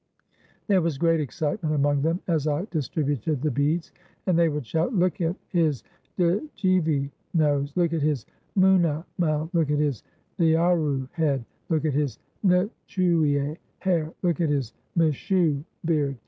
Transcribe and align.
There 0.65 0.81
was 0.81 0.97
great 0.97 1.19
excitement 1.19 1.75
among 1.75 2.01
them 2.01 2.21
as 2.27 2.47
I 2.47 2.65
dis 2.71 2.89
tributed 2.89 3.39
the 3.43 3.51
beads, 3.51 3.91
and 4.25 4.35
they 4.35 4.49
would 4.49 4.65
shout, 4.65 4.95
"Look 4.95 5.21
at 5.21 5.35
his 5.49 5.83
djivie 6.17 7.11
(nose); 7.35 7.71
look 7.77 7.93
at 7.93 8.01
his 8.01 8.25
mouna 8.55 9.05
(mouth); 9.19 9.53
look 9.53 9.69
at 9.69 9.77
his 9.77 10.01
diarou 10.39 11.07
(head); 11.11 11.45
look 11.69 11.85
at 11.85 11.93
his 11.93 12.17
nchouie 12.43 13.57
(hair); 13.77 14.11
look 14.23 14.41
at 14.41 14.49
his 14.49 14.73
mishou 14.97 15.63
(beard) 15.85 16.17